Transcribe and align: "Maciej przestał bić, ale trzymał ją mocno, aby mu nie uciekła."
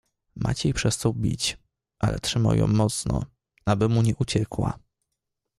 "Maciej 0.35 0.73
przestał 0.73 1.13
bić, 1.13 1.57
ale 1.99 2.19
trzymał 2.19 2.55
ją 2.55 2.67
mocno, 2.67 3.25
aby 3.65 3.89
mu 3.89 4.01
nie 4.01 4.15
uciekła." 4.15 4.79